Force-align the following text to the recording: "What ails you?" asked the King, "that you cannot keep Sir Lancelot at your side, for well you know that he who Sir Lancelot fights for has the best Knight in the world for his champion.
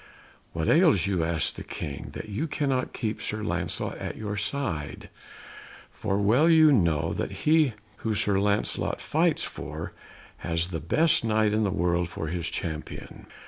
"What 0.53 0.67
ails 0.67 1.05
you?" 1.05 1.23
asked 1.23 1.57
the 1.57 1.63
King, 1.63 2.09
"that 2.13 2.27
you 2.27 2.47
cannot 2.47 2.91
keep 2.91 3.21
Sir 3.21 3.43
Lancelot 3.43 3.99
at 3.99 4.17
your 4.17 4.35
side, 4.35 5.09
for 5.91 6.17
well 6.17 6.49
you 6.49 6.71
know 6.73 7.13
that 7.13 7.45
he 7.45 7.73
who 7.97 8.15
Sir 8.15 8.39
Lancelot 8.39 8.99
fights 8.99 9.43
for 9.43 9.93
has 10.37 10.69
the 10.69 10.79
best 10.79 11.23
Knight 11.23 11.53
in 11.53 11.63
the 11.63 11.69
world 11.69 12.09
for 12.09 12.29
his 12.29 12.47
champion. 12.49 13.27